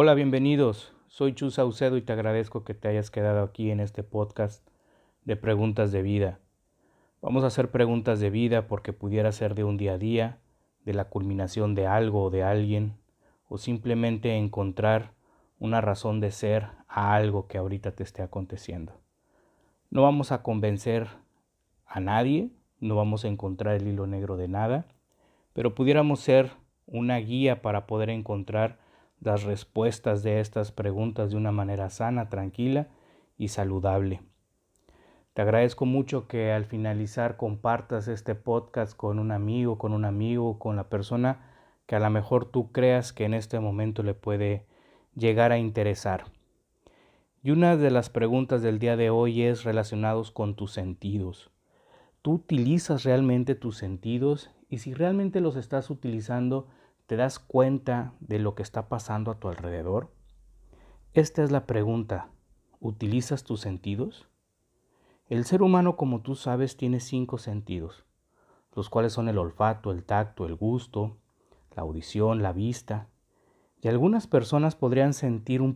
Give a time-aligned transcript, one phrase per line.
[0.00, 0.94] Hola, bienvenidos.
[1.08, 4.64] Soy Chu Saucedo y te agradezco que te hayas quedado aquí en este podcast
[5.24, 6.38] de preguntas de vida.
[7.20, 10.38] Vamos a hacer preguntas de vida porque pudiera ser de un día a día,
[10.84, 12.96] de la culminación de algo o de alguien,
[13.48, 15.14] o simplemente encontrar
[15.58, 18.92] una razón de ser a algo que ahorita te esté aconteciendo.
[19.90, 21.08] No vamos a convencer
[21.86, 24.86] a nadie, no vamos a encontrar el hilo negro de nada,
[25.54, 26.52] pero pudiéramos ser
[26.86, 28.78] una guía para poder encontrar
[29.20, 32.88] las respuestas de estas preguntas de una manera sana, tranquila
[33.36, 34.20] y saludable.
[35.34, 40.58] Te agradezco mucho que al finalizar compartas este podcast con un amigo, con un amigo,
[40.58, 41.40] con la persona
[41.86, 44.66] que a lo mejor tú creas que en este momento le puede
[45.14, 46.24] llegar a interesar.
[47.42, 51.50] Y una de las preguntas del día de hoy es relacionados con tus sentidos.
[52.20, 54.50] ¿Tú utilizas realmente tus sentidos?
[54.68, 56.66] Y si realmente los estás utilizando,
[57.08, 60.12] ¿Te das cuenta de lo que está pasando a tu alrededor?
[61.14, 62.28] Esta es la pregunta.
[62.80, 64.28] ¿Utilizas tus sentidos?
[65.30, 68.04] El ser humano, como tú sabes, tiene cinco sentidos,
[68.76, 71.16] los cuales son el olfato, el tacto, el gusto,
[71.74, 73.08] la audición, la vista,
[73.80, 75.74] y algunas personas podrían sentir un,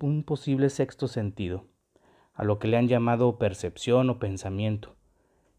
[0.00, 1.66] un, posible sexto sentido,
[2.32, 4.96] a lo que le han llamado percepción o pensamiento.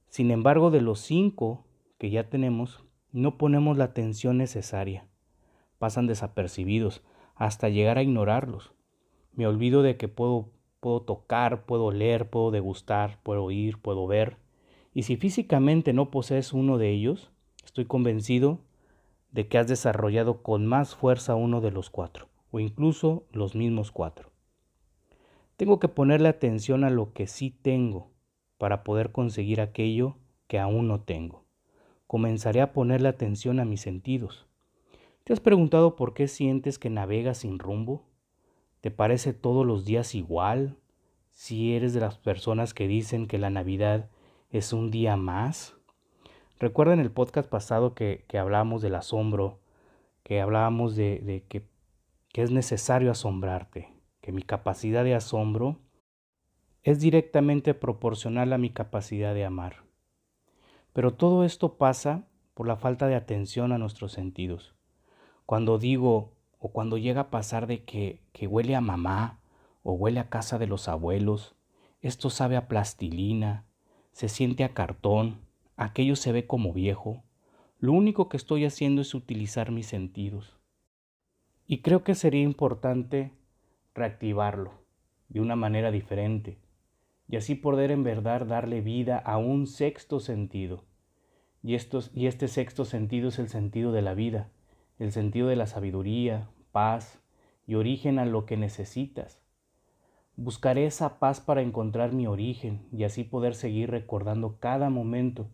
[0.07, 1.67] Sin embargo, de los cinco
[1.99, 2.82] que ya tenemos,
[3.13, 5.05] no ponemos la atención necesaria.
[5.77, 7.03] Pasan desapercibidos
[7.35, 8.73] hasta llegar a ignorarlos.
[9.33, 14.37] Me olvido de que puedo, puedo tocar, puedo leer, puedo degustar, puedo oír, puedo ver.
[14.95, 17.31] Y si físicamente no posees uno de ellos,
[17.63, 18.61] estoy convencido
[19.31, 23.91] de que has desarrollado con más fuerza uno de los cuatro, o incluso los mismos
[23.91, 24.31] cuatro.
[25.55, 28.09] Tengo que ponerle atención a lo que sí tengo
[28.57, 31.42] para poder conseguir aquello que aún no tengo
[32.13, 34.45] comenzaré a ponerle atención a mis sentidos.
[35.23, 38.05] ¿Te has preguntado por qué sientes que navegas sin rumbo?
[38.81, 40.77] ¿Te parece todos los días igual?
[41.31, 44.11] Si eres de las personas que dicen que la Navidad
[44.51, 45.75] es un día más.
[46.59, 49.57] Recuerda en el podcast pasado que, que hablamos del asombro,
[50.21, 53.91] que hablábamos de, que es necesario asombrarte,
[54.21, 55.79] que mi capacidad de asombro
[56.83, 59.92] es directamente proporcional a mi capacidad de amar.
[60.93, 64.73] Pero todo esto pasa por la falta de atención a nuestros sentidos.
[65.45, 69.39] Cuando digo o cuando llega a pasar de que, que huele a mamá
[69.81, 71.55] o huele a casa de los abuelos,
[72.01, 73.65] esto sabe a plastilina,
[74.11, 75.41] se siente a cartón,
[75.75, 77.23] aquello se ve como viejo,
[77.79, 80.57] lo único que estoy haciendo es utilizar mis sentidos.
[81.67, 83.31] Y creo que sería importante
[83.93, 84.71] reactivarlo
[85.27, 86.59] de una manera diferente,
[87.27, 90.83] y así poder en verdad darle vida a un sexto sentido.
[91.61, 94.49] Y, estos, y este sexto sentido es el sentido de la vida,
[94.99, 97.19] el sentido de la sabiduría, paz
[97.65, 99.39] y origen a lo que necesitas.
[100.35, 105.47] Buscaré esa paz para encontrar mi origen y así poder seguir recordando cada momento,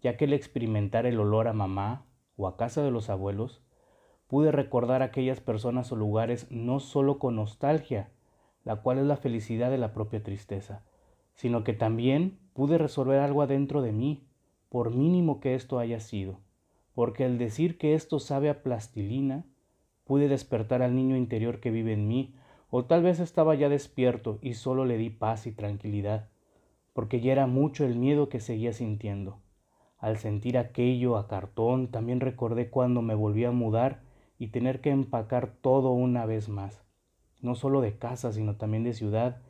[0.00, 2.06] ya que al experimentar el olor a mamá
[2.36, 3.62] o a casa de los abuelos,
[4.28, 8.10] pude recordar aquellas personas o lugares no solo con nostalgia,
[8.64, 10.84] la cual es la felicidad de la propia tristeza,
[11.34, 14.26] sino que también pude resolver algo adentro de mí,
[14.68, 16.40] por mínimo que esto haya sido,
[16.94, 19.44] porque al decir que esto sabe a plastilina,
[20.04, 22.34] pude despertar al niño interior que vive en mí,
[22.70, 26.30] o tal vez estaba ya despierto y solo le di paz y tranquilidad,
[26.92, 29.40] porque ya era mucho el miedo que seguía sintiendo.
[29.98, 34.02] Al sentir aquello a cartón, también recordé cuando me volví a mudar
[34.38, 36.82] y tener que empacar todo una vez más,
[37.40, 39.42] no solo de casa, sino también de ciudad,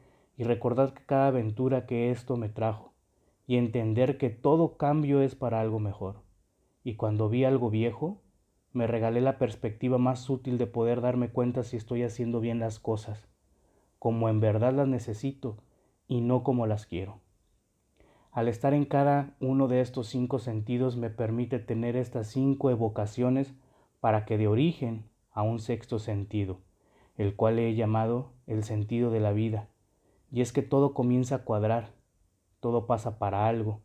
[0.43, 2.95] y recordar cada aventura que esto me trajo
[3.47, 6.25] y entender que todo cambio es para algo mejor.
[6.83, 8.21] Y cuando vi algo viejo,
[8.73, 12.81] me regalé la perspectiva más útil de poder darme cuenta si estoy haciendo bien las
[12.81, 13.29] cosas,
[14.01, 15.59] como en verdad las necesito
[16.09, 17.21] y no como las quiero.
[18.33, 23.55] Al estar en cada uno de estos cinco sentidos me permite tener estas cinco evocaciones
[24.01, 26.59] para que de origen a un sexto sentido,
[27.17, 29.69] el cual he llamado el sentido de la vida,
[30.33, 31.93] y es que todo comienza a cuadrar,
[32.61, 33.83] todo pasa para algo.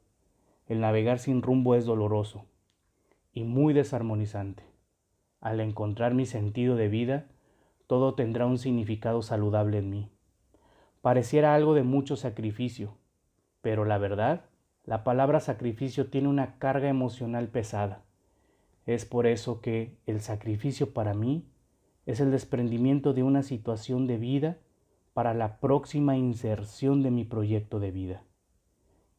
[0.66, 2.46] El navegar sin rumbo es doloroso
[3.34, 4.64] y muy desarmonizante.
[5.42, 7.28] Al encontrar mi sentido de vida,
[7.86, 10.10] todo tendrá un significado saludable en mí.
[11.02, 12.98] Pareciera algo de mucho sacrificio,
[13.62, 14.46] pero la verdad,
[14.86, 18.04] la palabra sacrificio tiene una carga emocional pesada.
[18.86, 21.46] Es por eso que el sacrificio para mí
[22.06, 24.58] es el desprendimiento de una situación de vida
[25.18, 28.22] para la próxima inserción de mi proyecto de vida.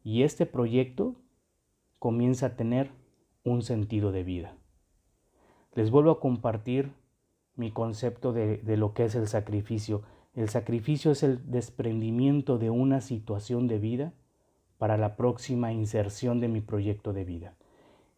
[0.01, 1.17] Y este proyecto
[1.99, 2.89] comienza a tener
[3.43, 4.55] un sentido de vida.
[5.73, 6.93] Les vuelvo a compartir
[7.57, 10.03] mi concepto de, de lo que es el sacrificio.
[10.33, 14.13] El sacrificio es el desprendimiento de una situación de vida
[14.77, 17.55] para la próxima inserción de mi proyecto de vida.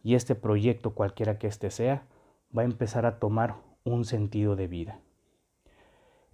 [0.04, 2.06] Y este proyecto, cualquiera que éste sea,
[2.56, 5.00] va a empezar a tomar un sentido de vida.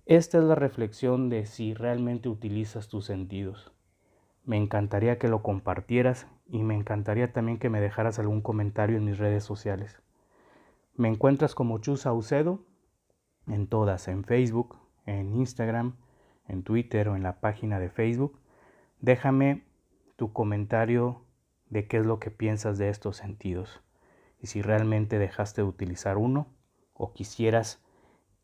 [0.09, 3.73] Esta es la reflexión de si realmente utilizas tus sentidos.
[4.45, 9.03] Me encantaría que lo compartieras y me encantaría también que me dejaras algún comentario en
[9.03, 10.01] mis redes sociales.
[10.95, 12.61] Me encuentras como Chus Saucedo
[13.47, 15.97] en todas, en Facebook, en Instagram,
[16.47, 18.39] en Twitter o en la página de Facebook.
[19.01, 19.65] Déjame
[20.15, 21.25] tu comentario
[21.69, 23.81] de qué es lo que piensas de estos sentidos
[24.39, 26.47] y si realmente dejaste de utilizar uno
[26.93, 27.83] o quisieras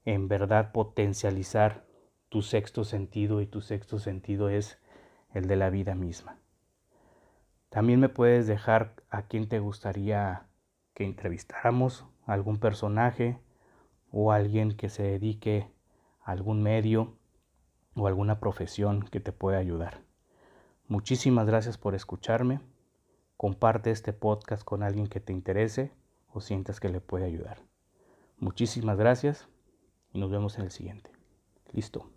[0.06, 1.86] en verdad potencializar
[2.30, 4.80] tu sexto sentido y tu sexto sentido es
[5.34, 6.38] el de la vida misma.
[7.70, 10.48] También me puedes dejar a quién te gustaría
[10.94, 13.40] que entrevistáramos, algún personaje
[14.12, 15.68] o alguien que se dedique
[16.22, 17.18] a algún medio
[17.96, 20.02] o alguna profesión que te pueda ayudar.
[20.88, 22.60] Muchísimas gracias por escucharme.
[23.38, 25.92] Comparte este podcast con alguien que te interese
[26.32, 27.60] o sientas que le puede ayudar.
[28.38, 29.48] Muchísimas gracias
[30.14, 31.12] y nos vemos en el siguiente.
[31.72, 32.08] Listo.